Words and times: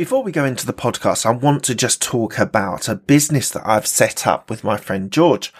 Before 0.00 0.22
we 0.22 0.32
go 0.32 0.46
into 0.46 0.64
the 0.64 0.72
podcast, 0.72 1.26
I 1.26 1.30
want 1.30 1.62
to 1.64 1.74
just 1.74 2.00
talk 2.00 2.38
about 2.38 2.88
a 2.88 2.94
business 2.94 3.50
that 3.50 3.68
I've 3.68 3.86
set 3.86 4.26
up 4.26 4.48
with 4.48 4.64
my 4.64 4.78
friend 4.78 5.12
George. 5.12 5.52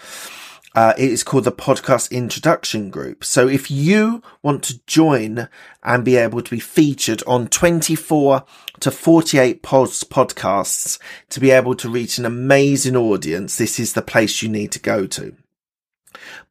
Uh, 0.74 0.94
it 0.96 1.10
is 1.10 1.22
called 1.22 1.44
the 1.44 1.52
Podcast 1.52 2.10
Introduction 2.10 2.88
Group. 2.88 3.22
So 3.22 3.48
if 3.48 3.70
you 3.70 4.22
want 4.42 4.62
to 4.62 4.80
join 4.86 5.50
and 5.82 6.06
be 6.06 6.16
able 6.16 6.40
to 6.40 6.50
be 6.50 6.58
featured 6.58 7.22
on 7.26 7.48
24 7.48 8.46
to 8.80 8.90
48 8.90 9.62
pods, 9.62 10.04
podcasts 10.04 10.98
to 11.28 11.38
be 11.38 11.50
able 11.50 11.74
to 11.74 11.90
reach 11.90 12.16
an 12.16 12.24
amazing 12.24 12.96
audience, 12.96 13.58
this 13.58 13.78
is 13.78 13.92
the 13.92 14.00
place 14.00 14.40
you 14.40 14.48
need 14.48 14.72
to 14.72 14.80
go 14.80 15.06
to. 15.06 15.36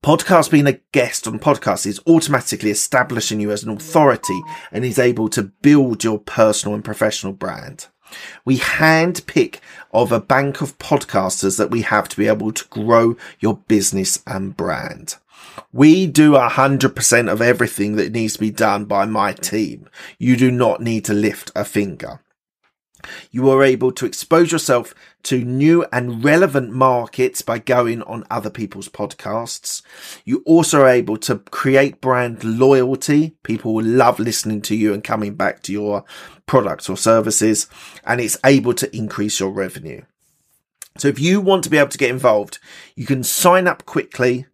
Podcast 0.04 0.52
being 0.52 0.68
a 0.68 0.80
guest 0.92 1.28
on 1.28 1.40
podcasts 1.40 1.86
is 1.86 2.00
automatically 2.08 2.72
establishing 2.72 3.40
you 3.40 3.52
as 3.52 3.64
an 3.64 3.70
authority 3.70 4.40
and 4.72 4.86
is 4.86 5.00
able 5.00 5.30
to 5.30 5.44
build 5.44 6.04
your 6.04 6.20
personal 6.20 6.76
and 6.76 6.84
professional 6.84 7.34
brand. 7.34 7.88
We 8.46 8.58
hand 8.58 9.26
pick 9.28 9.62
of 9.94 10.12
a 10.12 10.20
bank 10.20 10.62
of 10.62 10.78
podcasters 10.78 11.58
that 11.58 11.72
we 11.72 11.82
have 11.84 12.10
to 12.10 12.18
be 12.18 12.28
able 12.28 12.52
to 12.52 12.66
grow 12.70 13.18
your 13.40 13.58
business 13.58 14.24
and 14.26 14.56
brand. 14.56 15.16
We 15.72 16.08
do 16.08 16.36
a 16.36 16.50
hundred 16.50 16.96
percent 16.96 17.30
of 17.30 17.42
everything 17.42 17.96
that 17.98 18.12
needs 18.12 18.34
to 18.34 18.40
be 18.40 18.52
done 18.52 18.86
by 18.86 19.06
my 19.06 19.34
team. 19.34 19.90
You 20.18 20.38
do 20.38 20.52
not 20.52 20.82
need 20.82 21.06
to 21.06 21.14
lift 21.14 21.52
a 21.56 21.66
finger. 21.66 22.22
You 23.32 23.50
are 23.50 23.64
able 23.64 23.92
to 23.94 24.06
expose 24.06 24.52
yourself 24.52 24.94
to 25.24 25.44
new 25.44 25.86
and 25.92 26.24
relevant 26.24 26.72
markets 26.72 27.42
by 27.42 27.60
going 27.60 28.02
on 28.04 28.26
other 28.30 28.50
people's 28.50 28.90
podcasts. 28.90 29.82
You 30.26 30.44
also 30.46 30.82
are 30.82 30.90
able 30.90 31.18
to 31.18 31.38
create 31.38 32.02
brand 32.02 32.44
loyalty. 32.44 33.36
People 33.44 33.74
will 33.74 33.86
love 33.86 34.20
listening 34.20 34.62
to 34.64 34.76
you 34.76 34.94
and 34.94 35.04
coming 35.04 35.36
back 35.36 35.62
to 35.64 35.74
your 35.74 36.04
products 36.46 36.90
or 36.90 36.98
services, 36.98 37.68
and 38.06 38.20
it's 38.20 38.38
able 38.44 38.74
to 38.74 38.96
increase 38.96 39.40
your 39.40 39.52
revenue. 39.52 40.02
So 40.98 41.08
if 41.08 41.20
you 41.20 41.40
want 41.40 41.64
to 41.64 41.70
be 41.70 41.78
able 41.78 41.90
to 41.90 41.98
get 41.98 42.10
involved, 42.10 42.60
you 42.96 43.06
can 43.06 43.24
sign 43.24 43.68
up 43.68 43.86
quickly 43.86 44.48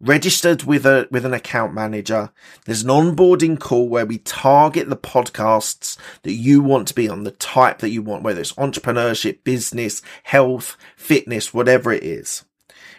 registered 0.00 0.64
with 0.64 0.86
a 0.86 1.06
with 1.10 1.24
an 1.24 1.34
account 1.34 1.74
manager. 1.74 2.30
There's 2.64 2.82
an 2.82 2.88
onboarding 2.88 3.58
call 3.58 3.88
where 3.88 4.06
we 4.06 4.18
target 4.18 4.88
the 4.88 4.96
podcasts 4.96 5.96
that 6.22 6.32
you 6.32 6.62
want 6.62 6.88
to 6.88 6.94
be 6.94 7.08
on, 7.08 7.24
the 7.24 7.30
type 7.32 7.78
that 7.78 7.90
you 7.90 8.02
want, 8.02 8.22
whether 8.22 8.40
it's 8.40 8.54
entrepreneurship, 8.54 9.44
business, 9.44 10.02
health, 10.24 10.76
fitness, 10.96 11.54
whatever 11.54 11.92
it 11.92 12.02
is. 12.02 12.44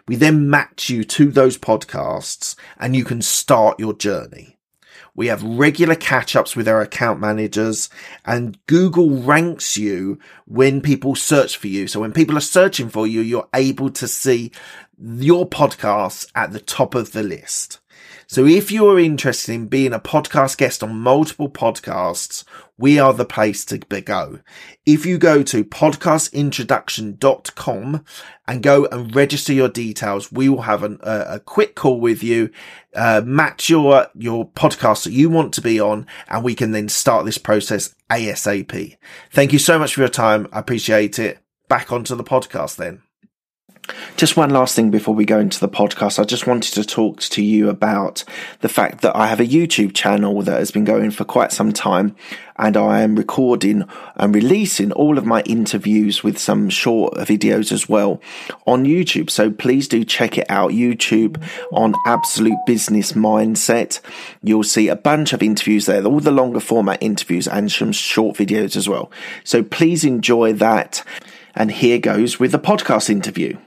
We 0.08 0.16
then 0.16 0.50
match 0.50 0.90
you 0.90 1.04
to 1.04 1.32
those 1.32 1.58
podcasts 1.58 2.56
and 2.78 2.96
you 2.96 3.04
can 3.04 3.22
start 3.22 3.80
your 3.80 3.94
journey. 3.94 4.58
We 5.14 5.28
have 5.28 5.44
regular 5.44 5.96
catch 5.96 6.36
ups 6.36 6.56
with 6.56 6.68
our 6.68 6.82
account 6.82 7.20
managers 7.20 7.90
and 8.26 8.58
Google 8.68 9.10
ranks 9.10 9.78
you 9.78 10.20
when 10.46 10.80
people 10.80 11.16
search 11.16 11.58
for 11.58 11.68
you. 11.68 11.88
So 11.88 12.00
when 12.00 12.14
people 12.14 12.38
are 12.38 12.42
searching 12.42 12.90
for 12.90 13.06
you, 13.06 13.20
you're 13.20 13.50
able 13.54 13.90
to 13.90 14.08
see 14.08 14.52
your 14.98 15.48
podcasts 15.48 16.32
at 16.34 16.54
the 16.54 16.62
top 16.62 16.96
of 16.96 17.12
the 17.12 17.24
list. 17.24 17.81
So 18.28 18.46
if 18.46 18.72
you 18.72 18.88
are 18.88 18.98
interested 18.98 19.54
in 19.54 19.68
being 19.68 19.94
a 19.94 20.00
podcast 20.00 20.58
guest 20.58 20.82
on 20.82 21.00
multiple 21.00 21.50
podcasts, 21.50 22.44
we 22.78 22.98
are 22.98 23.14
the 23.14 23.26
place 23.26 23.64
to 23.66 23.78
go. 23.78 24.40
If 24.86 25.06
you 25.06 25.18
go 25.18 25.44
to 25.44 25.64
podcastintroduction.com 25.64 28.06
and 28.48 28.64
go 28.64 28.86
and 28.86 29.16
register 29.16 29.54
your 29.54 29.70
details, 29.70 30.32
we 30.32 30.50
will 30.50 30.62
have 30.62 30.84
an, 30.84 30.98
a, 31.02 31.40
quick 31.40 31.76
call 31.76 32.00
with 32.00 32.24
you, 32.24 32.50
uh, 32.96 33.22
match 33.24 33.70
your, 33.70 34.08
your 34.16 34.50
podcast 34.50 35.04
that 35.04 35.12
you 35.12 35.30
want 35.30 35.54
to 35.56 35.62
be 35.62 35.80
on, 35.80 36.08
and 36.28 36.44
we 36.44 36.56
can 36.56 36.72
then 36.72 36.90
start 36.90 37.26
this 37.26 37.38
process 37.38 37.94
ASAP. 38.10 38.98
Thank 39.30 39.54
you 39.54 39.60
so 39.60 39.78
much 39.78 39.94
for 39.94 40.02
your 40.02 40.10
time. 40.10 40.48
I 40.52 40.58
appreciate 40.60 41.20
it. 41.20 41.38
Back 41.68 41.92
onto 41.92 42.16
the 42.16 42.24
podcast 42.24 42.78
then. 42.78 43.04
Just 44.16 44.38
one 44.38 44.52
last 44.52 44.76
thing 44.76 44.92
before 44.92 45.16
we 45.16 45.26
go 45.26 45.40
into 45.40 45.60
the 45.60 45.68
podcast. 45.68 46.20
I 46.20 46.24
just 46.24 46.48
wanted 46.48 46.74
to 46.76 46.84
talk 46.84 47.22
to 47.22 47.44
you 47.44 47.70
about 47.70 48.24
the 48.60 48.70
fact 48.70 49.02
that 49.02 49.16
I 49.16 49.28
have 49.28 49.40
a 49.40 49.46
YouTube 49.46 49.94
channel 49.94 50.42
that 50.44 50.60
has 50.60 50.72
been 50.72 50.86
going 50.86 51.12
for 51.12 51.26
quite 51.26 51.52
some 51.52 51.74
time 51.74 52.16
and 52.58 52.78
I 52.78 53.02
am 53.02 53.16
recording 53.16 53.84
and 54.16 54.36
releasing 54.36 54.92
all 54.92 55.18
of 55.18 55.26
my 55.26 55.42
interviews 55.42 56.24
with 56.24 56.38
some 56.38 56.70
short 56.70 57.16
videos 57.16 57.72
as 57.72 57.90
well 57.90 58.22
on 58.68 58.86
YouTube. 58.86 59.32
So 59.32 59.50
please 59.50 59.88
do 59.88 60.06
check 60.06 60.38
it 60.38 60.46
out. 60.50 60.72
YouTube 60.72 61.42
on 61.72 61.96
Absolute 62.06 62.60
Business 62.68 63.14
Mindset. 63.14 64.00
You'll 64.44 64.64
see 64.64 64.90
a 64.90 64.96
bunch 64.96 65.34
of 65.34 65.42
interviews 65.42 65.88
there, 65.88 66.06
all 66.06 66.20
the 66.20 66.32
longer 66.32 66.60
format 66.60 67.02
interviews 67.02 67.48
and 67.48 67.72
some 67.72 67.92
short 67.92 68.38
videos 68.38 68.76
as 68.76 68.88
well. 68.88 69.12
So 69.44 69.64
please 69.64 70.04
enjoy 70.04 70.54
that. 70.54 71.04
And 71.56 71.72
here 71.72 72.00
goes 72.00 72.40
with 72.40 72.52
the 72.52 72.60
podcast 72.60 73.10
interview. 73.10 73.58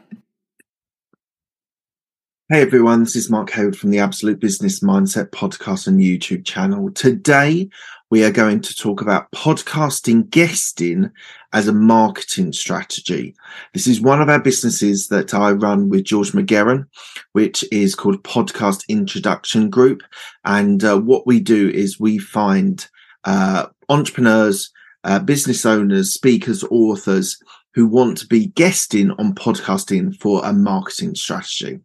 Hey 2.49 2.62
everyone, 2.62 3.00
this 3.00 3.17
is 3.17 3.31
Mark 3.31 3.50
Hayward 3.50 3.77
from 3.77 3.91
the 3.91 3.99
Absolute 3.99 4.39
Business 4.39 4.81
Mindset 4.81 5.31
podcast 5.31 5.87
and 5.87 6.00
YouTube 6.00 6.45
channel. 6.45 6.91
Today 6.93 7.69
we 8.11 8.25
are 8.25 8.31
going 8.31 8.61
to 8.61 8.75
talk 8.75 9.00
about 9.00 9.31
podcasting 9.33 10.28
guesting 10.31 11.11
as 11.53 11.69
a 11.69 11.72
marketing 11.72 12.53
strategy. 12.53 13.34
This 13.72 13.87
is 13.87 14.01
one 14.01 14.22
of 14.22 14.28
our 14.28 14.41
businesses 14.41 15.09
that 15.09 15.34
I 15.34 15.53
run 15.53 15.89
with 15.89 16.05
George 16.05 16.33
McGarren, 16.33 16.87
which 17.33 17.65
is 17.72 17.95
called 17.95 18.22
Podcast 18.25 18.87
Introduction 18.89 19.69
Group. 19.69 20.03
And 20.45 20.84
uh, 20.84 20.99
what 20.99 21.27
we 21.27 21.41
do 21.41 21.71
is 21.71 22.01
we 22.01 22.19
find 22.19 22.87
uh, 23.25 23.66
entrepreneurs, 23.89 24.71
uh, 25.03 25.19
business 25.19 25.66
owners, 25.66 26.12
speakers, 26.12 26.62
authors 26.65 27.39
who 27.74 27.86
want 27.86 28.18
to 28.18 28.26
be 28.26 28.46
guesting 28.46 29.10
on 29.12 29.34
podcasting 29.34 30.18
for 30.20 30.44
a 30.44 30.52
marketing 30.52 31.14
strategy. 31.14 31.80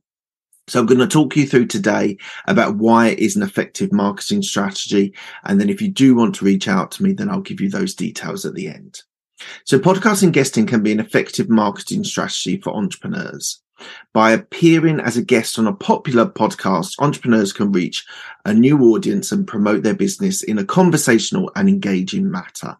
So 0.67 0.79
I'm 0.79 0.85
going 0.85 0.99
to 0.99 1.07
talk 1.07 1.35
you 1.35 1.47
through 1.47 1.65
today 1.65 2.17
about 2.47 2.75
why 2.75 3.07
it 3.07 3.19
is 3.19 3.35
an 3.35 3.41
effective 3.41 3.91
marketing 3.91 4.43
strategy. 4.43 5.15
And 5.45 5.59
then 5.59 5.69
if 5.69 5.81
you 5.81 5.89
do 5.89 6.13
want 6.13 6.35
to 6.35 6.45
reach 6.45 6.67
out 6.67 6.91
to 6.91 7.03
me, 7.03 7.13
then 7.13 7.29
I'll 7.29 7.41
give 7.41 7.59
you 7.59 7.69
those 7.69 7.95
details 7.95 8.45
at 8.45 8.53
the 8.53 8.67
end. 8.67 9.01
So 9.65 9.79
podcasting 9.79 10.31
guesting 10.31 10.67
can 10.67 10.83
be 10.83 10.91
an 10.91 10.99
effective 10.99 11.49
marketing 11.49 12.03
strategy 12.03 12.59
for 12.61 12.75
entrepreneurs. 12.75 13.61
By 14.13 14.31
appearing 14.31 14.99
as 14.99 15.17
a 15.17 15.23
guest 15.23 15.59
on 15.59 15.67
a 15.67 15.73
popular 15.73 16.25
podcast, 16.25 16.95
entrepreneurs 16.99 17.53
can 17.53 17.71
reach 17.71 18.05
a 18.45 18.53
new 18.53 18.93
audience 18.93 19.31
and 19.31 19.47
promote 19.47 19.83
their 19.83 19.93
business 19.93 20.41
in 20.41 20.57
a 20.57 20.65
conversational 20.65 21.51
and 21.55 21.69
engaging 21.69 22.31
matter. 22.31 22.75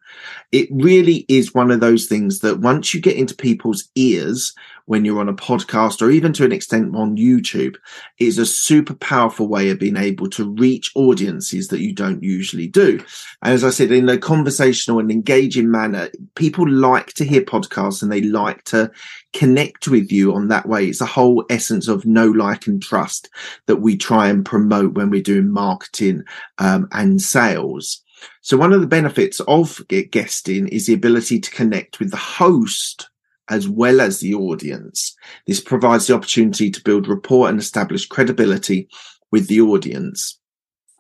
It 0.52 0.70
really 0.72 1.26
is 1.28 1.54
one 1.54 1.72
of 1.72 1.80
those 1.80 2.08
things 2.08 2.40
that 2.40 2.60
once 2.60 2.94
you 2.94 3.02
get 3.02 3.16
into 3.16 3.36
people's 3.36 3.90
ears, 3.96 4.54
when 4.90 5.06
you're 5.06 5.20
on 5.20 5.30
a 5.30 5.34
podcast 5.36 6.02
or 6.02 6.10
even 6.10 6.34
to 6.34 6.44
an 6.44 6.52
extent 6.52 6.96
on 6.96 7.16
YouTube 7.16 7.76
is 8.18 8.40
a 8.40 8.46
super 8.46 8.96
powerful 8.96 9.48
way 9.48 9.70
of 9.70 9.78
being 9.78 9.96
able 9.96 10.28
to 10.28 10.50
reach 10.56 10.92
audiences 10.96 11.68
that 11.68 11.80
you 11.80 11.94
don't 11.94 12.24
usually 12.24 12.66
do. 12.66 13.00
And 13.44 13.54
as 13.54 13.64
I 13.64 13.70
said, 13.70 13.92
in 13.92 14.10
a 14.10 14.18
conversational 14.18 14.98
and 14.98 15.12
engaging 15.12 15.70
manner, 15.70 16.10
people 16.34 16.68
like 16.68 17.14
to 17.14 17.24
hear 17.24 17.42
podcasts 17.42 18.02
and 18.02 18.12
they 18.12 18.22
like 18.22 18.64
to 18.64 18.90
connect 19.34 19.88
with 19.88 20.12
you 20.12 20.34
on 20.34 20.48
that 20.48 20.68
way. 20.68 20.88
It's 20.88 21.02
a 21.02 21.06
whole 21.06 21.46
essence 21.50 21.88
of 21.88 22.06
know, 22.06 22.28
like, 22.28 22.68
and 22.68 22.82
trust 22.82 23.30
that 23.68 23.78
we 23.78 23.98
try 23.98 24.28
and 24.28 24.46
promote 24.46 24.94
when 24.94 25.10
we're 25.10 25.22
doing 25.22 25.50
marketing 25.50 26.24
um, 26.58 26.88
and 26.92 27.22
sales. 27.22 28.04
So 28.42 28.58
one 28.58 28.74
of 28.74 28.82
the 28.82 28.88
benefits 28.88 29.40
of 29.42 29.82
guesting 30.12 30.68
is 30.68 30.88
the 30.88 30.94
ability 30.94 31.40
to 31.40 31.52
connect 31.52 32.00
with 32.00 32.12
the 32.12 32.18
host 32.18 33.10
as 33.50 33.68
well 33.68 34.00
as 34.00 34.20
the 34.20 34.34
audience. 34.34 35.16
This 35.48 35.60
provides 35.60 36.08
the 36.08 36.16
opportunity 36.16 36.70
to 36.70 36.84
build 36.84 37.08
rapport 37.08 37.50
and 37.50 37.60
establish 37.60 38.06
credibility 38.06 38.88
with 39.32 39.48
the 39.48 39.62
audience. 39.62 40.39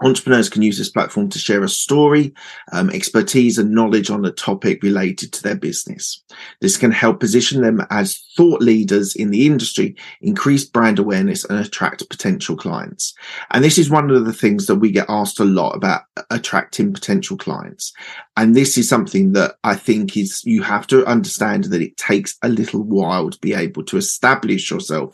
Entrepreneurs 0.01 0.49
can 0.49 0.61
use 0.61 0.77
this 0.77 0.89
platform 0.89 1.29
to 1.29 1.39
share 1.39 1.63
a 1.63 1.69
story, 1.69 2.33
um, 2.71 2.89
expertise, 2.89 3.57
and 3.57 3.71
knowledge 3.71 4.09
on 4.09 4.23
a 4.25 4.31
topic 4.31 4.81
related 4.81 5.33
to 5.33 5.43
their 5.43 5.55
business. 5.55 6.23
This 6.61 6.77
can 6.77 6.91
help 6.91 7.19
position 7.19 7.61
them 7.61 7.85
as 7.89 8.17
thought 8.37 8.61
leaders 8.61 9.15
in 9.15 9.31
the 9.31 9.45
industry, 9.45 9.95
increase 10.21 10.63
brand 10.63 10.99
awareness, 10.99 11.43
and 11.45 11.59
attract 11.59 12.09
potential 12.09 12.55
clients. 12.55 13.13
And 13.51 13.63
this 13.63 13.77
is 13.77 13.89
one 13.89 14.09
of 14.09 14.25
the 14.25 14.33
things 14.33 14.67
that 14.67 14.75
we 14.75 14.91
get 14.91 15.09
asked 15.09 15.39
a 15.39 15.45
lot 15.45 15.71
about 15.71 16.03
attracting 16.29 16.93
potential 16.93 17.37
clients. 17.37 17.91
And 18.37 18.55
this 18.55 18.77
is 18.77 18.87
something 18.87 19.33
that 19.33 19.55
I 19.65 19.75
think 19.75 20.15
is 20.15 20.41
you 20.45 20.63
have 20.63 20.87
to 20.87 21.05
understand 21.05 21.65
that 21.65 21.81
it 21.81 21.97
takes 21.97 22.37
a 22.41 22.47
little 22.47 22.83
while 22.83 23.29
to 23.29 23.39
be 23.39 23.53
able 23.53 23.83
to 23.83 23.97
establish 23.97 24.71
yourself 24.71 25.13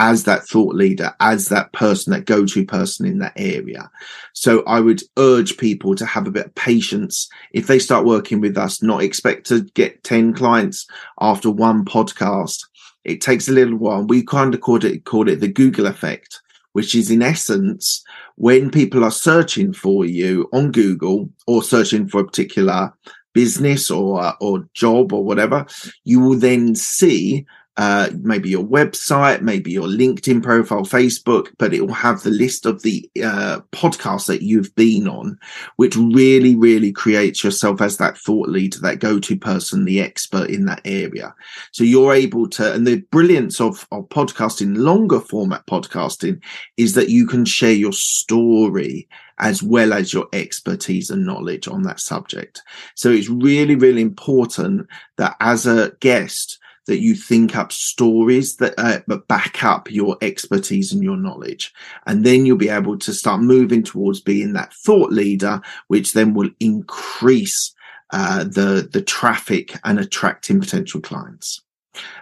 as 0.00 0.24
that 0.24 0.48
thought 0.48 0.74
leader, 0.74 1.14
as 1.20 1.48
that 1.48 1.70
person, 1.74 2.10
that 2.10 2.24
go 2.24 2.46
to 2.46 2.64
person 2.64 3.04
in 3.04 3.18
that 3.18 3.34
area. 3.36 3.90
So 4.32 4.62
I 4.62 4.80
would 4.80 5.02
urge 5.18 5.58
people 5.58 5.94
to 5.94 6.06
have 6.06 6.26
a 6.26 6.30
bit 6.30 6.46
of 6.46 6.54
patience. 6.54 7.28
If 7.52 7.66
they 7.66 7.78
start 7.78 8.06
working 8.06 8.40
with 8.40 8.56
us, 8.56 8.82
not 8.82 9.02
expect 9.02 9.46
to 9.48 9.60
get 9.74 10.02
10 10.02 10.32
clients 10.32 10.86
after 11.20 11.50
one 11.50 11.84
podcast. 11.84 12.60
It 13.04 13.20
takes 13.20 13.46
a 13.46 13.52
little 13.52 13.76
while. 13.76 14.02
We 14.02 14.24
kind 14.24 14.54
of 14.54 14.62
called 14.62 14.84
it, 14.84 15.02
it 15.04 15.40
the 15.40 15.52
Google 15.52 15.86
effect, 15.86 16.40
which 16.72 16.94
is 16.94 17.10
in 17.10 17.20
essence, 17.20 18.02
when 18.36 18.70
people 18.70 19.04
are 19.04 19.10
searching 19.10 19.74
for 19.74 20.06
you 20.06 20.48
on 20.54 20.72
Google 20.72 21.28
or 21.46 21.62
searching 21.62 22.08
for 22.08 22.22
a 22.22 22.24
particular 22.24 22.94
business 23.34 23.90
or 23.90 24.34
or 24.40 24.66
job 24.72 25.12
or 25.12 25.24
whatever, 25.24 25.66
you 26.04 26.20
will 26.20 26.38
then 26.38 26.74
see 26.74 27.44
uh, 27.80 28.10
maybe 28.20 28.50
your 28.50 28.62
website, 28.62 29.40
maybe 29.40 29.70
your 29.70 29.88
LinkedIn 29.88 30.42
profile, 30.42 30.82
Facebook, 30.82 31.48
but 31.56 31.72
it 31.72 31.80
will 31.80 31.94
have 31.94 32.22
the 32.22 32.30
list 32.30 32.66
of 32.66 32.82
the 32.82 33.10
uh, 33.24 33.60
podcasts 33.72 34.26
that 34.26 34.42
you've 34.42 34.74
been 34.74 35.08
on, 35.08 35.38
which 35.76 35.96
really, 35.96 36.54
really 36.54 36.92
creates 36.92 37.42
yourself 37.42 37.80
as 37.80 37.96
that 37.96 38.18
thought 38.18 38.50
leader, 38.50 38.78
that 38.80 38.98
go-to 38.98 39.34
person, 39.34 39.86
the 39.86 39.98
expert 39.98 40.50
in 40.50 40.66
that 40.66 40.82
area. 40.84 41.34
So 41.72 41.82
you're 41.82 42.12
able 42.12 42.50
to, 42.50 42.74
and 42.74 42.86
the 42.86 43.00
brilliance 43.10 43.62
of, 43.62 43.88
of 43.92 44.10
podcasting, 44.10 44.76
longer 44.76 45.18
format 45.18 45.66
podcasting, 45.66 46.42
is 46.76 46.92
that 46.96 47.08
you 47.08 47.26
can 47.26 47.46
share 47.46 47.72
your 47.72 47.94
story 47.94 49.08
as 49.38 49.62
well 49.62 49.94
as 49.94 50.12
your 50.12 50.28
expertise 50.34 51.08
and 51.08 51.24
knowledge 51.24 51.66
on 51.66 51.80
that 51.84 51.98
subject. 51.98 52.60
So 52.94 53.08
it's 53.08 53.30
really, 53.30 53.74
really 53.74 54.02
important 54.02 54.86
that 55.16 55.34
as 55.40 55.66
a 55.66 55.92
guest, 56.00 56.58
that 56.86 57.00
you 57.00 57.14
think 57.14 57.56
up 57.56 57.72
stories 57.72 58.56
that 58.56 58.74
uh, 58.78 59.00
back 59.28 59.62
up 59.62 59.90
your 59.90 60.16
expertise 60.20 60.92
and 60.92 61.02
your 61.02 61.16
knowledge. 61.16 61.72
And 62.06 62.24
then 62.24 62.46
you'll 62.46 62.56
be 62.56 62.68
able 62.68 62.98
to 62.98 63.12
start 63.12 63.40
moving 63.40 63.82
towards 63.82 64.20
being 64.20 64.54
that 64.54 64.72
thought 64.72 65.12
leader 65.12 65.60
which 65.88 66.12
then 66.12 66.34
will 66.34 66.50
increase 66.60 67.74
uh, 68.12 68.44
the 68.44 68.88
the 68.92 69.02
traffic 69.02 69.78
and 69.84 69.98
attracting 69.98 70.60
potential 70.60 71.00
clients 71.00 71.62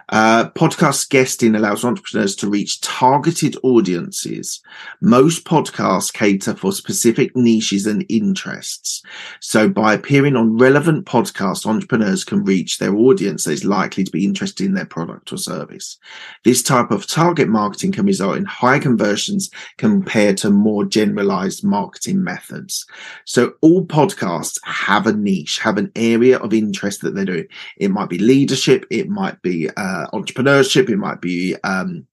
uh, 0.09 0.49
podcast 0.51 1.09
guesting 1.09 1.55
allows 1.55 1.85
entrepreneurs 1.85 2.35
to 2.37 2.49
reach 2.49 2.81
targeted 2.81 3.55
audiences. 3.63 4.61
Most 5.01 5.45
podcasts 5.45 6.11
cater 6.11 6.55
for 6.55 6.71
specific 6.71 7.35
niches 7.35 7.85
and 7.85 8.05
interests. 8.09 9.03
So 9.39 9.69
by 9.69 9.93
appearing 9.93 10.35
on 10.35 10.57
relevant 10.57 11.05
podcasts, 11.05 11.65
entrepreneurs 11.65 12.23
can 12.23 12.43
reach 12.43 12.79
their 12.79 12.95
audience 12.95 13.43
that 13.43 13.51
is 13.51 13.65
likely 13.65 14.03
to 14.03 14.11
be 14.11 14.25
interested 14.25 14.65
in 14.65 14.73
their 14.73 14.85
product 14.85 15.31
or 15.31 15.37
service. 15.37 15.97
This 16.43 16.63
type 16.63 16.89
of 16.89 17.05
target 17.05 17.47
marketing 17.47 17.91
can 17.91 18.05
result 18.05 18.37
in 18.37 18.45
high 18.45 18.79
conversions 18.79 19.49
compared 19.77 20.37
to 20.37 20.49
more 20.49 20.85
generalized 20.85 21.63
marketing 21.63 22.23
methods. 22.23 22.85
So 23.25 23.53
all 23.61 23.85
podcasts 23.85 24.57
have 24.63 25.05
a 25.05 25.13
niche, 25.13 25.59
have 25.59 25.77
an 25.77 25.91
area 25.95 26.39
of 26.39 26.53
interest 26.53 27.01
that 27.01 27.13
they 27.13 27.25
do. 27.25 27.45
It 27.77 27.91
might 27.91 28.09
be 28.09 28.17
leadership. 28.17 28.85
It 28.89 29.07
might 29.07 29.39
be, 29.43 29.68
uh, 29.77 30.07
entrepreneurship. 30.13 30.89
It 30.89 30.97
might 30.97 31.21
be, 31.21 31.55
um, 31.63 32.05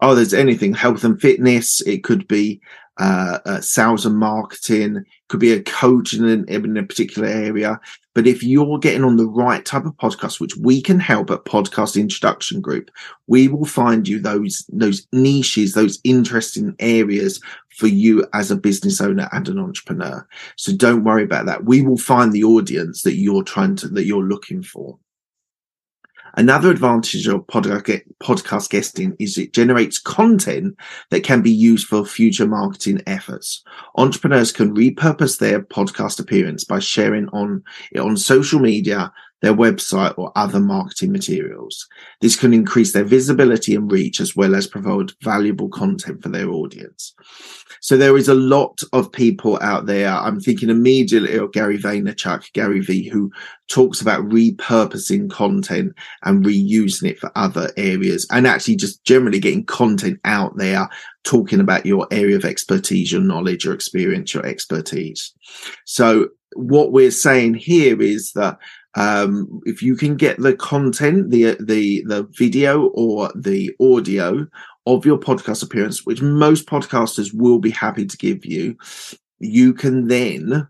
oh, 0.00 0.14
there's 0.14 0.34
anything 0.34 0.74
health 0.74 1.04
and 1.04 1.20
fitness. 1.20 1.80
It 1.82 2.04
could 2.04 2.26
be 2.28 2.60
uh, 2.98 3.38
uh, 3.46 3.60
sales 3.60 4.06
and 4.06 4.16
marketing. 4.16 5.04
Could 5.28 5.40
be 5.40 5.52
a 5.52 5.62
coach 5.62 6.14
in, 6.14 6.24
an, 6.24 6.48
in 6.48 6.76
a 6.76 6.82
particular 6.82 7.28
area. 7.28 7.80
But 8.14 8.26
if 8.26 8.42
you're 8.42 8.80
getting 8.80 9.04
on 9.04 9.16
the 9.16 9.28
right 9.28 9.64
type 9.64 9.84
of 9.84 9.92
podcast, 9.92 10.40
which 10.40 10.56
we 10.56 10.82
can 10.82 10.98
help 10.98 11.30
at 11.30 11.44
Podcast 11.44 12.00
Introduction 12.00 12.60
Group, 12.60 12.90
we 13.28 13.46
will 13.46 13.64
find 13.64 14.08
you 14.08 14.18
those 14.18 14.68
those 14.72 15.06
niches, 15.12 15.74
those 15.74 16.00
interesting 16.02 16.74
areas 16.80 17.40
for 17.76 17.86
you 17.86 18.26
as 18.34 18.50
a 18.50 18.56
business 18.56 19.00
owner 19.00 19.28
and 19.30 19.48
an 19.48 19.60
entrepreneur. 19.60 20.26
So 20.56 20.74
don't 20.74 21.04
worry 21.04 21.22
about 21.22 21.46
that. 21.46 21.64
We 21.64 21.82
will 21.82 21.96
find 21.96 22.32
the 22.32 22.42
audience 22.42 23.02
that 23.02 23.14
you're 23.14 23.44
trying 23.44 23.76
to 23.76 23.88
that 23.88 24.04
you're 24.04 24.24
looking 24.24 24.64
for. 24.64 24.98
Another 26.38 26.70
advantage 26.70 27.26
of 27.26 27.44
podcast 27.48 28.70
guesting 28.70 29.16
is 29.18 29.36
it 29.36 29.52
generates 29.52 29.98
content 29.98 30.76
that 31.10 31.24
can 31.24 31.42
be 31.42 31.50
used 31.50 31.88
for 31.88 32.04
future 32.04 32.46
marketing 32.46 33.02
efforts. 33.08 33.64
Entrepreneurs 33.96 34.52
can 34.52 34.72
repurpose 34.72 35.40
their 35.40 35.60
podcast 35.60 36.20
appearance 36.20 36.62
by 36.62 36.78
sharing 36.78 37.28
on 37.30 37.60
on 37.98 38.16
social 38.16 38.60
media, 38.60 39.12
their 39.40 39.54
website, 39.54 40.14
or 40.18 40.32
other 40.36 40.60
marketing 40.60 41.12
materials. 41.12 41.86
This 42.20 42.36
can 42.36 42.52
increase 42.52 42.92
their 42.92 43.04
visibility 43.04 43.74
and 43.74 43.90
reach 43.90 44.20
as 44.20 44.34
well 44.34 44.54
as 44.54 44.66
provide 44.66 45.12
valuable 45.22 45.68
content 45.68 46.22
for 46.22 46.28
their 46.28 46.50
audience. 46.50 47.14
So 47.80 47.96
there 47.96 48.16
is 48.16 48.28
a 48.28 48.34
lot 48.34 48.80
of 48.92 49.12
people 49.12 49.58
out 49.62 49.86
there. 49.86 50.08
I'm 50.08 50.40
thinking 50.40 50.70
immediately 50.70 51.36
of 51.36 51.52
Gary 51.52 51.78
Vaynerchuk, 51.78 52.52
Gary 52.52 52.80
V, 52.80 53.08
who 53.08 53.30
talks 53.68 54.00
about 54.00 54.28
repurposing 54.28 55.30
content 55.30 55.94
and 56.24 56.44
reusing 56.44 57.10
it 57.10 57.18
for 57.18 57.30
other 57.36 57.70
areas 57.76 58.26
and 58.32 58.46
actually 58.46 58.76
just 58.76 59.04
generally 59.04 59.38
getting 59.38 59.64
content 59.64 60.18
out 60.24 60.56
there 60.56 60.88
talking 61.24 61.60
about 61.60 61.86
your 61.86 62.06
area 62.10 62.36
of 62.36 62.44
expertise, 62.44 63.12
your 63.12 63.20
knowledge, 63.20 63.64
your 63.64 63.74
experience, 63.74 64.32
your 64.32 64.46
expertise. 64.46 65.32
So 65.84 66.28
what 66.54 66.92
we're 66.92 67.10
saying 67.10 67.54
here 67.54 68.00
is 68.00 68.32
that 68.32 68.58
um, 68.94 69.60
if 69.64 69.82
you 69.82 69.96
can 69.96 70.16
get 70.16 70.38
the 70.38 70.54
content, 70.54 71.30
the 71.30 71.56
the 71.60 72.02
the 72.06 72.28
video 72.36 72.86
or 72.94 73.30
the 73.34 73.74
audio 73.80 74.46
of 74.86 75.04
your 75.04 75.18
podcast 75.18 75.62
appearance, 75.62 76.06
which 76.06 76.22
most 76.22 76.66
podcasters 76.66 77.32
will 77.34 77.58
be 77.58 77.70
happy 77.70 78.06
to 78.06 78.16
give 78.16 78.46
you, 78.46 78.76
you 79.38 79.74
can 79.74 80.08
then 80.08 80.66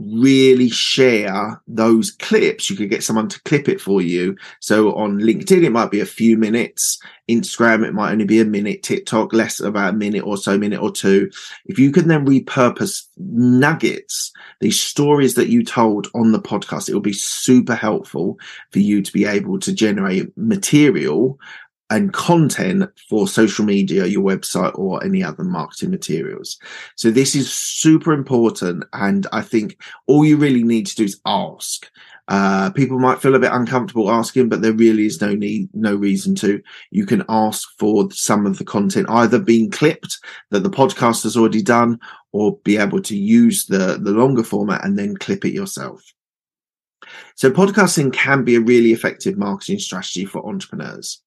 really 0.00 0.70
share 0.70 1.60
those 1.68 2.10
clips. 2.10 2.70
You 2.70 2.76
could 2.76 2.90
get 2.90 3.04
someone 3.04 3.28
to 3.28 3.42
clip 3.42 3.68
it 3.68 3.80
for 3.80 4.00
you. 4.00 4.36
So 4.60 4.94
on 4.94 5.18
LinkedIn, 5.18 5.64
it 5.64 5.72
might 5.72 5.90
be 5.90 6.00
a 6.00 6.06
few 6.06 6.36
minutes. 6.36 7.00
Instagram, 7.28 7.86
it 7.86 7.92
might 7.92 8.12
only 8.12 8.24
be 8.24 8.40
a 8.40 8.44
minute. 8.44 8.82
TikTok, 8.82 9.32
less 9.32 9.60
about 9.60 9.94
a 9.94 9.96
minute 9.96 10.24
or 10.24 10.36
so, 10.36 10.56
minute 10.58 10.80
or 10.80 10.90
two. 10.90 11.30
If 11.66 11.78
you 11.78 11.92
can 11.92 12.08
then 12.08 12.26
repurpose 12.26 13.06
nuggets, 13.18 14.32
these 14.60 14.80
stories 14.80 15.34
that 15.34 15.48
you 15.48 15.62
told 15.62 16.08
on 16.14 16.32
the 16.32 16.40
podcast, 16.40 16.88
it 16.88 16.94
will 16.94 17.00
be 17.00 17.12
super 17.12 17.74
helpful 17.74 18.38
for 18.70 18.78
you 18.78 19.02
to 19.02 19.12
be 19.12 19.26
able 19.26 19.60
to 19.60 19.72
generate 19.72 20.36
material 20.36 21.38
and 21.90 22.12
content 22.12 22.88
for 23.08 23.26
social 23.26 23.64
media, 23.64 24.06
your 24.06 24.22
website, 24.22 24.76
or 24.78 25.02
any 25.04 25.22
other 25.22 25.44
marketing 25.44 25.90
materials. 25.90 26.58
So 26.96 27.10
this 27.10 27.34
is 27.34 27.52
super 27.52 28.12
important. 28.12 28.84
And 28.92 29.26
I 29.32 29.42
think 29.42 29.76
all 30.06 30.24
you 30.24 30.36
really 30.36 30.62
need 30.62 30.86
to 30.86 30.96
do 30.96 31.04
is 31.04 31.20
ask. 31.26 31.90
Uh, 32.28 32.70
people 32.70 33.00
might 33.00 33.20
feel 33.20 33.34
a 33.34 33.40
bit 33.40 33.50
uncomfortable 33.52 34.08
asking, 34.08 34.48
but 34.48 34.62
there 34.62 34.72
really 34.72 35.04
is 35.04 35.20
no 35.20 35.34
need, 35.34 35.68
no 35.74 35.96
reason 35.96 36.36
to. 36.36 36.62
You 36.92 37.04
can 37.04 37.24
ask 37.28 37.68
for 37.76 38.08
some 38.12 38.46
of 38.46 38.58
the 38.58 38.64
content 38.64 39.10
either 39.10 39.40
being 39.40 39.68
clipped 39.68 40.16
that 40.50 40.60
the 40.60 40.70
podcast 40.70 41.24
has 41.24 41.36
already 41.36 41.62
done, 41.62 41.98
or 42.32 42.56
be 42.58 42.76
able 42.76 43.02
to 43.02 43.16
use 43.16 43.66
the, 43.66 43.98
the 44.00 44.12
longer 44.12 44.44
format 44.44 44.84
and 44.84 44.96
then 44.96 45.16
clip 45.16 45.44
it 45.44 45.52
yourself. 45.52 46.00
So 47.34 47.50
podcasting 47.50 48.12
can 48.12 48.44
be 48.44 48.54
a 48.54 48.60
really 48.60 48.92
effective 48.92 49.36
marketing 49.36 49.80
strategy 49.80 50.24
for 50.24 50.46
entrepreneurs. 50.46 51.20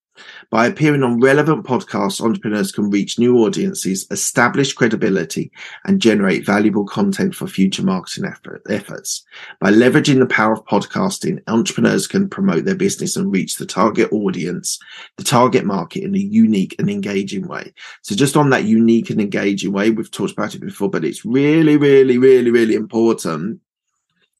By 0.49 0.67
appearing 0.67 1.01
on 1.03 1.19
relevant 1.19 1.65
podcasts, 1.65 2.23
entrepreneurs 2.23 2.71
can 2.71 2.89
reach 2.89 3.17
new 3.17 3.37
audiences, 3.39 4.05
establish 4.11 4.73
credibility, 4.73 5.51
and 5.85 6.01
generate 6.01 6.45
valuable 6.45 6.85
content 6.85 7.33
for 7.33 7.47
future 7.47 7.83
marketing 7.83 8.25
effort, 8.25 8.61
efforts. 8.69 9.25
By 9.59 9.71
leveraging 9.71 10.19
the 10.19 10.27
power 10.27 10.53
of 10.53 10.65
podcasting, 10.65 11.41
entrepreneurs 11.47 12.05
can 12.07 12.29
promote 12.29 12.65
their 12.65 12.75
business 12.75 13.15
and 13.15 13.31
reach 13.31 13.57
the 13.57 13.65
target 13.65 14.11
audience, 14.11 14.77
the 15.17 15.23
target 15.23 15.65
market 15.65 16.03
in 16.03 16.15
a 16.15 16.19
unique 16.19 16.75
and 16.77 16.89
engaging 16.89 17.47
way. 17.47 17.73
So 18.03 18.15
just 18.15 18.37
on 18.37 18.51
that 18.51 18.65
unique 18.65 19.09
and 19.09 19.19
engaging 19.19 19.73
way, 19.73 19.89
we've 19.89 20.11
talked 20.11 20.33
about 20.33 20.53
it 20.53 20.61
before, 20.61 20.89
but 20.89 21.05
it's 21.05 21.25
really, 21.25 21.77
really, 21.77 22.17
really, 22.17 22.51
really 22.51 22.75
important 22.75 23.59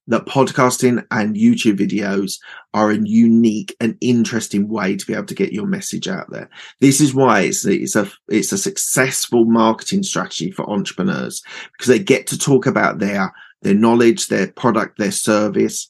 that 0.07 0.25
podcasting 0.25 1.05
and 1.11 1.35
YouTube 1.35 1.77
videos 1.77 2.39
are 2.73 2.91
a 2.91 2.97
unique 2.97 3.75
and 3.79 3.97
interesting 4.01 4.67
way 4.67 4.95
to 4.95 5.05
be 5.05 5.13
able 5.13 5.25
to 5.25 5.35
get 5.35 5.53
your 5.53 5.65
message 5.65 6.07
out 6.07 6.29
there. 6.29 6.49
This 6.81 6.99
is 6.99 7.13
why 7.13 7.41
it's, 7.41 7.65
it's 7.65 7.95
a 7.95 8.09
it's 8.27 8.51
a 8.51 8.57
successful 8.57 9.45
marketing 9.45 10.03
strategy 10.03 10.51
for 10.51 10.69
entrepreneurs 10.69 11.41
because 11.73 11.87
they 11.87 11.99
get 11.99 12.27
to 12.27 12.37
talk 12.37 12.65
about 12.65 12.99
their 12.99 13.33
their 13.61 13.75
knowledge, 13.75 14.27
their 14.27 14.51
product, 14.51 14.97
their 14.97 15.11
service, 15.11 15.89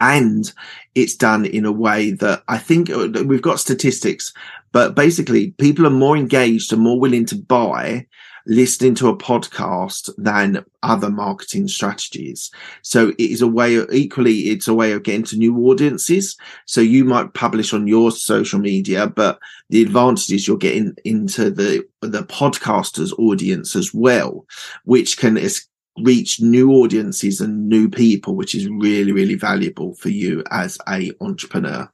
and 0.00 0.52
it's 0.94 1.16
done 1.16 1.44
in 1.44 1.64
a 1.64 1.72
way 1.72 2.12
that 2.12 2.42
I 2.48 2.58
think 2.58 2.90
uh, 2.90 3.08
we've 3.26 3.42
got 3.42 3.60
statistics, 3.60 4.32
but 4.72 4.94
basically 4.94 5.50
people 5.52 5.86
are 5.86 5.90
more 5.90 6.16
engaged 6.16 6.72
and 6.72 6.80
more 6.80 6.98
willing 6.98 7.26
to 7.26 7.36
buy 7.36 8.06
listening 8.50 8.96
to 8.96 9.08
a 9.08 9.16
podcast 9.16 10.10
than 10.18 10.64
other 10.82 11.08
marketing 11.08 11.68
strategies. 11.68 12.50
So 12.82 13.10
it 13.10 13.30
is 13.30 13.42
a 13.42 13.46
way 13.46 13.76
of 13.76 13.88
equally, 13.92 14.50
it's 14.50 14.66
a 14.66 14.74
way 14.74 14.90
of 14.90 15.04
getting 15.04 15.22
to 15.26 15.36
new 15.36 15.56
audiences. 15.68 16.36
So 16.66 16.80
you 16.80 17.04
might 17.04 17.32
publish 17.32 17.72
on 17.72 17.86
your 17.86 18.10
social 18.10 18.58
media, 18.58 19.06
but 19.06 19.38
the 19.68 19.82
advantage 19.82 20.32
is 20.32 20.48
you're 20.48 20.56
getting 20.56 20.96
into 21.04 21.48
the, 21.50 21.86
the 22.00 22.24
podcaster's 22.24 23.12
audience 23.12 23.76
as 23.76 23.94
well, 23.94 24.44
which 24.84 25.16
can 25.16 25.38
reach 26.02 26.40
new 26.40 26.72
audiences 26.72 27.40
and 27.40 27.68
new 27.68 27.88
people, 27.88 28.34
which 28.34 28.56
is 28.56 28.68
really, 28.68 29.12
really 29.12 29.36
valuable 29.36 29.94
for 29.94 30.08
you 30.08 30.42
as 30.50 30.76
a 30.88 31.12
entrepreneur. 31.20 31.88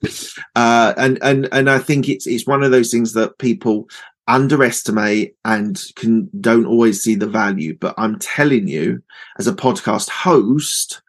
Uh, 0.54 0.94
and, 0.96 1.18
and, 1.22 1.48
and 1.52 1.68
I 1.68 1.80
think 1.80 2.08
it's, 2.08 2.26
it's 2.26 2.46
one 2.46 2.62
of 2.62 2.70
those 2.70 2.90
things 2.90 3.12
that 3.12 3.36
people 3.36 3.88
underestimate 4.28 5.36
and 5.44 5.82
can 5.94 6.28
don't 6.40 6.66
always 6.66 7.02
see 7.02 7.14
the 7.14 7.28
value 7.28 7.76
but 7.80 7.94
i'm 7.96 8.18
telling 8.18 8.66
you 8.66 9.00
as 9.38 9.46
a 9.46 9.52
podcast 9.52 10.08
host 10.10 11.00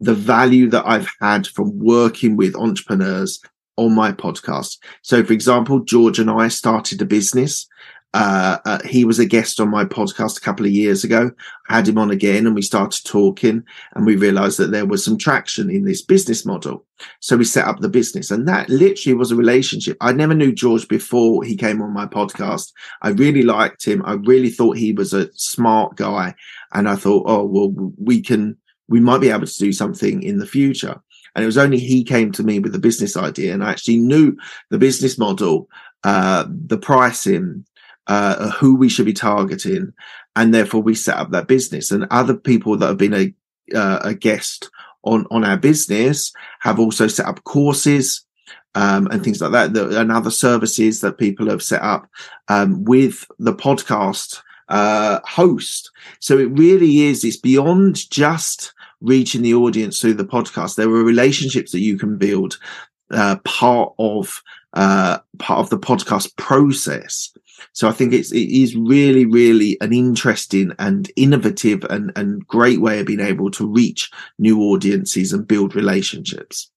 the 0.00 0.14
value 0.14 0.68
that 0.70 0.86
I've 0.86 1.08
had 1.20 1.46
from 1.46 1.78
working 1.78 2.36
with 2.36 2.56
entrepreneurs 2.56 3.40
on 3.76 3.94
my 3.94 4.12
podcast. 4.12 4.78
So, 5.02 5.24
for 5.24 5.32
example, 5.32 5.80
George 5.80 6.18
and 6.18 6.30
I 6.30 6.48
started 6.48 7.00
a 7.02 7.06
business 7.06 7.66
uh, 8.14 8.58
uh, 8.64 8.78
he 8.84 9.04
was 9.04 9.18
a 9.18 9.26
guest 9.26 9.58
on 9.58 9.68
my 9.68 9.84
podcast 9.84 10.38
a 10.38 10.40
couple 10.40 10.64
of 10.64 10.70
years 10.70 11.02
ago. 11.02 11.32
I 11.68 11.74
had 11.74 11.88
him 11.88 11.98
on 11.98 12.12
again 12.12 12.46
and 12.46 12.54
we 12.54 12.62
started 12.62 13.04
talking 13.04 13.64
and 13.94 14.06
we 14.06 14.14
realized 14.14 14.56
that 14.60 14.70
there 14.70 14.86
was 14.86 15.04
some 15.04 15.18
traction 15.18 15.68
in 15.68 15.84
this 15.84 16.00
business 16.00 16.46
model. 16.46 16.86
So 17.18 17.36
we 17.36 17.44
set 17.44 17.66
up 17.66 17.80
the 17.80 17.88
business 17.88 18.30
and 18.30 18.46
that 18.46 18.68
literally 18.68 19.16
was 19.16 19.32
a 19.32 19.36
relationship. 19.36 19.96
I 20.00 20.12
never 20.12 20.32
knew 20.32 20.52
George 20.54 20.86
before 20.86 21.42
he 21.42 21.56
came 21.56 21.82
on 21.82 21.92
my 21.92 22.06
podcast. 22.06 22.72
I 23.02 23.08
really 23.08 23.42
liked 23.42 23.84
him. 23.84 24.00
I 24.06 24.12
really 24.12 24.50
thought 24.50 24.76
he 24.76 24.92
was 24.92 25.12
a 25.12 25.28
smart 25.32 25.96
guy. 25.96 26.36
And 26.72 26.88
I 26.88 26.94
thought, 26.94 27.24
oh, 27.26 27.44
well, 27.44 27.74
we 27.98 28.22
can, 28.22 28.56
we 28.86 29.00
might 29.00 29.22
be 29.22 29.30
able 29.30 29.46
to 29.46 29.58
do 29.58 29.72
something 29.72 30.22
in 30.22 30.38
the 30.38 30.46
future. 30.46 31.02
And 31.34 31.42
it 31.42 31.46
was 31.46 31.58
only 31.58 31.80
he 31.80 32.04
came 32.04 32.30
to 32.30 32.44
me 32.44 32.60
with 32.60 32.70
the 32.70 32.78
business 32.78 33.16
idea 33.16 33.54
and 33.54 33.64
I 33.64 33.70
actually 33.70 33.96
knew 33.96 34.36
the 34.70 34.78
business 34.78 35.18
model, 35.18 35.68
uh, 36.04 36.44
the 36.48 36.78
pricing, 36.78 37.64
uh, 38.06 38.50
who 38.50 38.76
we 38.76 38.88
should 38.88 39.06
be 39.06 39.12
targeting, 39.12 39.92
and 40.36 40.52
therefore 40.52 40.82
we 40.82 40.94
set 40.94 41.16
up 41.16 41.30
that 41.30 41.48
business. 41.48 41.90
And 41.90 42.06
other 42.10 42.34
people 42.34 42.76
that 42.76 42.86
have 42.86 42.98
been 42.98 43.14
a 43.14 43.34
uh, 43.76 44.00
a 44.02 44.14
guest 44.14 44.70
on 45.04 45.26
on 45.30 45.44
our 45.44 45.56
business 45.56 46.32
have 46.60 46.78
also 46.78 47.06
set 47.06 47.26
up 47.26 47.44
courses 47.44 48.24
um, 48.74 49.06
and 49.08 49.22
things 49.22 49.40
like 49.40 49.52
that, 49.52 49.76
and 49.76 50.12
other 50.12 50.30
services 50.30 51.00
that 51.00 51.18
people 51.18 51.48
have 51.48 51.62
set 51.62 51.82
up 51.82 52.08
um, 52.48 52.84
with 52.84 53.24
the 53.38 53.54
podcast 53.54 54.42
uh, 54.68 55.20
host. 55.24 55.90
So 56.20 56.38
it 56.38 56.50
really 56.58 57.02
is. 57.02 57.24
It's 57.24 57.36
beyond 57.36 58.10
just 58.10 58.72
reaching 59.00 59.42
the 59.42 59.54
audience 59.54 60.00
through 60.00 60.14
the 60.14 60.24
podcast. 60.24 60.76
There 60.76 60.88
are 60.88 61.04
relationships 61.04 61.72
that 61.72 61.80
you 61.80 61.98
can 61.98 62.16
build 62.16 62.58
uh, 63.10 63.36
part 63.44 63.92
of 63.98 64.42
uh, 64.74 65.18
part 65.38 65.60
of 65.60 65.70
the 65.70 65.78
podcast 65.78 66.36
process. 66.36 67.30
So 67.72 67.88
I 67.88 67.92
think 67.92 68.12
it's 68.12 68.32
it 68.32 68.48
is 68.50 68.76
really, 68.76 69.24
really 69.24 69.76
an 69.80 69.92
interesting 69.92 70.72
and 70.78 71.10
innovative 71.16 71.84
and, 71.84 72.12
and 72.16 72.46
great 72.46 72.80
way 72.80 73.00
of 73.00 73.06
being 73.06 73.20
able 73.20 73.50
to 73.52 73.66
reach 73.66 74.10
new 74.38 74.60
audiences 74.60 75.32
and 75.32 75.46
build 75.46 75.74
relationships. 75.74 76.70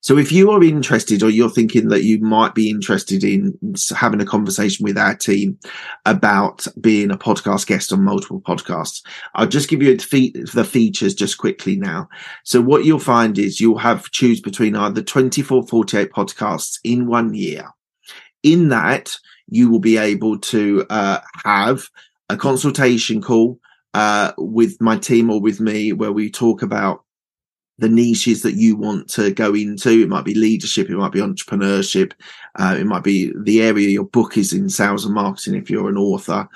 So 0.00 0.16
if 0.18 0.32
you 0.32 0.50
are 0.50 0.62
interested 0.62 1.22
or 1.22 1.30
you're 1.30 1.50
thinking 1.50 1.88
that 1.88 2.04
you 2.04 2.20
might 2.20 2.54
be 2.54 2.70
interested 2.70 3.24
in 3.24 3.58
having 3.94 4.20
a 4.20 4.26
conversation 4.26 4.84
with 4.84 4.98
our 4.98 5.14
team 5.14 5.58
about 6.06 6.66
being 6.80 7.10
a 7.10 7.18
podcast 7.18 7.66
guest 7.66 7.92
on 7.92 8.02
multiple 8.02 8.40
podcasts, 8.40 9.02
I'll 9.34 9.46
just 9.46 9.68
give 9.68 9.82
you 9.82 9.96
the 9.96 10.68
features 10.68 11.14
just 11.14 11.38
quickly 11.38 11.76
now. 11.76 12.08
So 12.44 12.60
what 12.60 12.84
you'll 12.84 12.98
find 12.98 13.38
is 13.38 13.60
you'll 13.60 13.78
have 13.78 14.10
choose 14.10 14.40
between 14.40 14.76
either 14.76 15.02
24, 15.02 15.66
48 15.66 16.10
podcasts 16.12 16.78
in 16.84 17.06
one 17.06 17.34
year. 17.34 17.68
In 18.42 18.68
that, 18.68 19.16
you 19.48 19.70
will 19.70 19.80
be 19.80 19.96
able 19.96 20.38
to 20.38 20.86
uh, 20.90 21.20
have 21.44 21.88
a 22.28 22.36
consultation 22.36 23.22
call 23.22 23.58
uh, 23.94 24.32
with 24.36 24.80
my 24.80 24.96
team 24.96 25.30
or 25.30 25.40
with 25.40 25.60
me 25.60 25.92
where 25.92 26.12
we 26.12 26.30
talk 26.30 26.62
about 26.62 27.04
the 27.78 27.88
niches 27.88 28.42
that 28.42 28.54
you 28.54 28.76
want 28.76 29.08
to 29.08 29.30
go 29.30 29.54
into. 29.54 30.02
It 30.02 30.08
might 30.08 30.24
be 30.24 30.34
leadership, 30.34 30.90
it 30.90 30.96
might 30.96 31.12
be 31.12 31.20
entrepreneurship, 31.20 32.12
uh, 32.58 32.76
it 32.78 32.86
might 32.86 33.04
be 33.04 33.32
the 33.36 33.62
area 33.62 33.88
your 33.88 34.04
book 34.04 34.36
is 34.36 34.52
in 34.52 34.68
sales 34.68 35.04
and 35.04 35.14
marketing 35.14 35.54
if 35.54 35.70
you're 35.70 35.88
an 35.88 35.96
author. 35.96 36.48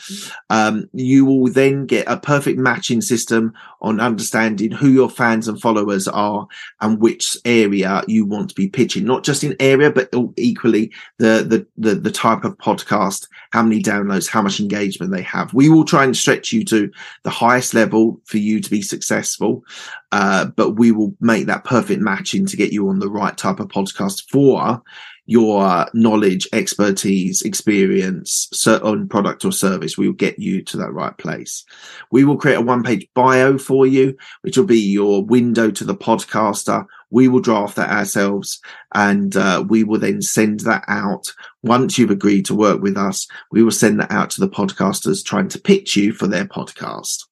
Um, 0.51 0.89
you 0.93 1.25
will 1.25 1.47
then 1.47 1.87
get 1.87 2.09
a 2.09 2.19
perfect 2.19 2.59
matching 2.59 3.01
system 3.01 3.53
on 3.81 4.01
understanding 4.01 4.73
who 4.73 4.89
your 4.89 5.09
fans 5.09 5.47
and 5.47 5.61
followers 5.61 6.09
are 6.09 6.47
and 6.81 7.01
which 7.01 7.37
area 7.45 8.03
you 8.09 8.27
want 8.27 8.49
to 8.49 8.55
be 8.55 8.69
pitching, 8.69 9.05
not 9.05 9.23
just 9.23 9.45
in 9.45 9.55
area, 9.61 9.93
but 9.93 10.13
equally 10.37 10.93
the, 11.19 11.45
the, 11.47 11.67
the, 11.77 11.95
the 11.95 12.11
type 12.11 12.43
of 12.43 12.59
podcast, 12.59 13.29
how 13.53 13.63
many 13.63 13.81
downloads, 13.81 14.29
how 14.29 14.43
much 14.43 14.59
engagement 14.59 15.13
they 15.13 15.23
have. 15.23 15.55
We 15.55 15.69
will 15.69 15.85
try 15.85 16.03
and 16.03 16.17
stretch 16.17 16.53
you 16.53 16.65
to 16.65 16.91
the 17.23 17.31
highest 17.31 17.75
level 17.75 18.21
for 18.25 18.39
you 18.39 18.61
to 18.61 18.71
be 18.71 18.83
successful. 18.83 19.65
Uh, 20.11 20.47
but 20.47 20.73
we 20.73 20.93
will 20.93 21.15
make 21.21 21.47
that 21.47 21.65
perfect 21.65 22.03
matching 22.03 22.45
to 22.45 22.57
get 22.57 22.73
you 22.73 22.89
on 22.89 22.99
the 22.99 23.09
right 23.09 23.37
type 23.37 23.61
of 23.61 23.69
podcast 23.69 24.29
for 24.29 24.83
your 25.27 25.87
knowledge, 25.95 26.49
expertise, 26.53 27.43
experience 27.43 28.49
on 28.67 29.09
product 29.09 29.45
or 29.45 29.53
service. 29.53 29.97
We 29.97 30.07
will 30.07 30.15
get 30.15 30.39
you 30.39 30.63
to 30.65 30.77
that 30.79 30.93
right 30.93 31.17
place. 31.17 31.65
We 32.11 32.25
will 32.25 32.37
create 32.37 32.57
a 32.57 32.61
one 32.61 32.83
page 32.83 33.07
bio 33.15 33.59
for 33.59 33.87
you, 33.87 34.17
which 34.43 34.57
will 34.57 34.67
be 34.67 34.81
your 34.81 35.25
window 35.25 35.71
to 35.71 35.85
the 35.85 35.95
podcaster. 35.95 36.85
We 37.11 37.29
will 37.29 37.41
draft 37.41 37.77
that 37.77 37.91
ourselves 37.91 38.61
and 38.95 39.37
uh, 39.37 39.65
we 39.69 39.85
will 39.85 39.99
then 39.99 40.23
send 40.23 40.61
that 40.61 40.85
out. 40.89 41.33
Once 41.63 41.99
you've 41.99 42.11
agreed 42.11 42.47
to 42.47 42.55
work 42.55 42.81
with 42.81 42.97
us, 42.97 43.29
we 43.51 43.63
will 43.63 43.71
send 43.71 44.01
that 44.01 44.11
out 44.11 44.31
to 44.31 44.41
the 44.41 44.49
podcasters 44.49 45.25
trying 45.25 45.49
to 45.49 45.61
pitch 45.61 45.95
you 45.95 46.13
for 46.13 46.27
their 46.27 46.47
podcast. 46.47 47.27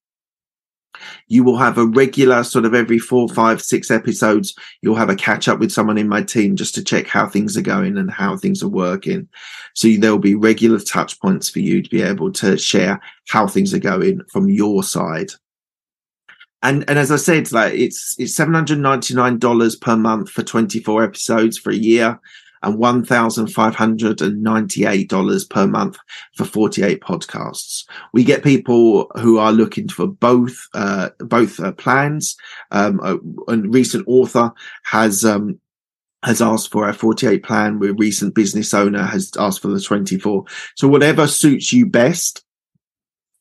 You 1.29 1.45
will 1.45 1.57
have 1.57 1.79
a 1.79 1.87
regular 1.87 2.45
sort 2.45 2.65
of 2.65 2.75
every 2.75 2.99
four, 2.99 3.29
five, 3.29 3.63
six 3.63 3.91
episodes. 3.91 4.55
You'll 4.83 4.97
have 4.97 5.11
a 5.11 5.17
catch 5.17 5.49
up 5.49 5.59
with 5.59 5.73
someone 5.73 5.99
in 5.99 6.09
my 6.09 6.23
team 6.23 6.57
just 6.57 6.75
to 6.77 6.85
check 6.85 7.07
how 7.07 7.29
things 7.29 7.57
are 7.57 7.63
going 7.63 7.97
and 7.97 8.11
how 8.11 8.37
things 8.37 8.63
are 8.63 8.69
working. 8.69 9.29
So 9.75 9.89
there 9.89 10.11
will 10.11 10.19
be 10.19 10.35
regular 10.35 10.81
touch 10.81 11.21
points 11.21 11.49
for 11.49 11.61
you 11.61 11.83
to 11.83 11.91
be 11.91 12.03
able 12.03 12.33
to 12.33 12.59
share 12.59 13.01
how 13.29 13.47
things 13.47 13.73
are 13.75 13.79
going 13.79 14.21
from 14.33 14.49
your 14.49 14.83
side. 14.83 15.31
And 16.63 16.85
and 16.89 16.99
as 16.99 17.11
I 17.11 17.17
said, 17.17 17.51
like 17.53 17.73
it's 17.75 18.17
it's 18.19 18.35
seven 18.35 18.53
hundred 18.53 18.81
ninety 18.81 19.15
nine 19.15 19.39
dollars 19.39 19.77
per 19.77 19.97
month 19.97 20.29
for 20.31 20.43
twenty 20.43 20.81
four 20.81 21.03
episodes 21.03 21.57
for 21.57 21.71
a 21.71 21.77
year 21.77 22.21
and 22.63 22.79
$1,598 22.79 25.51
per 25.51 25.67
month 25.67 25.97
for 26.37 26.45
48 26.45 27.01
podcasts. 27.01 27.85
We 28.13 28.23
get 28.25 28.45
people 28.45 29.11
who 29.19 29.39
are 29.39 29.53
looking 29.53 29.89
for 29.89 30.07
both, 30.07 30.69
uh, 30.75 31.09
both 31.19 31.59
uh, 31.59 31.73
plans. 31.73 32.37
Um, 32.71 33.01
a, 33.03 33.17
a, 33.53 33.57
recent 33.57 34.05
author 34.07 34.53
has, 34.85 35.25
um, 35.25 35.59
has 36.23 36.43
asked 36.43 36.71
for 36.71 36.87
a 36.89 36.93
48 36.93 37.43
plan. 37.43 37.81
A 37.83 37.95
recent 37.95 38.35
business 38.35 38.75
owner 38.75 39.05
has 39.05 39.33
asked 39.39 39.63
for 39.63 39.69
the 39.69 39.81
24. 39.81 40.45
So 40.77 40.89
whatever 40.89 41.27
suits 41.27 41.73
you 41.73 41.87
best, 41.87 42.45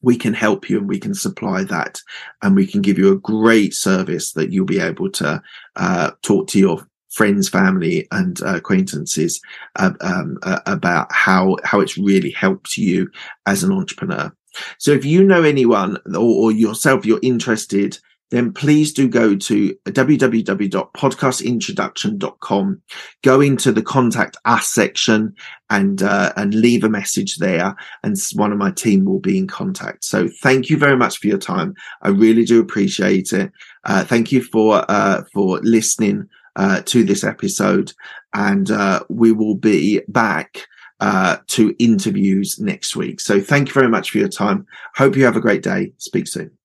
we 0.01 0.15
can 0.15 0.33
help 0.33 0.69
you 0.69 0.77
and 0.77 0.87
we 0.87 0.99
can 0.99 1.13
supply 1.13 1.63
that 1.65 2.01
and 2.41 2.55
we 2.55 2.65
can 2.65 2.81
give 2.81 2.97
you 2.97 3.11
a 3.11 3.19
great 3.19 3.73
service 3.73 4.33
that 4.33 4.51
you'll 4.51 4.65
be 4.65 4.79
able 4.79 5.09
to 5.11 5.41
uh, 5.75 6.11
talk 6.21 6.47
to 6.47 6.59
your 6.59 6.87
friends, 7.09 7.49
family, 7.49 8.07
and 8.11 8.41
uh, 8.41 8.55
acquaintances 8.55 9.41
uh, 9.75 9.91
um, 10.01 10.37
uh, 10.43 10.59
about 10.65 11.11
how 11.11 11.57
how 11.63 11.79
it's 11.79 11.97
really 11.97 12.31
helped 12.31 12.77
you 12.77 13.09
as 13.45 13.63
an 13.63 13.71
entrepreneur. 13.71 14.31
So, 14.77 14.91
if 14.91 15.05
you 15.05 15.23
know 15.23 15.43
anyone 15.43 15.97
or, 16.07 16.45
or 16.45 16.51
yourself, 16.51 17.05
you're 17.05 17.19
interested 17.21 17.99
then 18.31 18.51
please 18.53 18.93
do 18.93 19.07
go 19.07 19.35
to 19.35 19.75
www.podcastintroduction.com, 19.87 22.81
go 23.23 23.41
into 23.41 23.71
the 23.71 23.81
contact 23.81 24.37
us 24.45 24.69
section 24.69 25.33
and, 25.69 26.03
uh, 26.03 26.31
and 26.35 26.53
leave 26.53 26.83
a 26.83 26.89
message 26.89 27.37
there 27.37 27.73
and 28.03 28.17
one 28.33 28.51
of 28.51 28.57
my 28.57 28.71
team 28.71 29.05
will 29.05 29.19
be 29.19 29.37
in 29.37 29.47
contact. 29.47 30.03
So 30.03 30.27
thank 30.41 30.69
you 30.69 30.77
very 30.77 30.97
much 30.97 31.17
for 31.17 31.27
your 31.27 31.39
time. 31.39 31.73
I 32.01 32.09
really 32.09 32.43
do 32.45 32.61
appreciate 32.61 33.33
it. 33.33 33.51
Uh, 33.83 34.03
thank 34.03 34.31
you 34.31 34.43
for, 34.43 34.85
uh, 34.89 35.23
for 35.33 35.59
listening 35.63 36.29
uh, 36.59 36.81
to 36.81 37.03
this 37.03 37.23
episode, 37.23 37.93
and 38.33 38.69
uh, 38.69 39.01
we 39.07 39.31
will 39.31 39.55
be 39.55 40.01
back 40.09 40.67
uh, 40.99 41.37
to 41.47 41.73
interviews 41.79 42.59
next 42.59 42.97
week. 42.97 43.21
So 43.21 43.39
thank 43.39 43.69
you 43.69 43.73
very 43.73 43.87
much 43.87 44.11
for 44.11 44.17
your 44.17 44.27
time. 44.27 44.67
Hope 44.95 45.15
you 45.15 45.23
have 45.23 45.37
a 45.37 45.41
great 45.41 45.63
day. 45.63 45.93
Speak 45.97 46.27
soon. 46.27 46.58